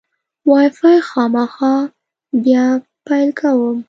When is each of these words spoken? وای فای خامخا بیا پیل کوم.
وای 0.49 0.69
فای 0.77 0.97
خامخا 1.09 1.75
بیا 2.43 2.65
پیل 3.07 3.29
کوم. 3.39 3.77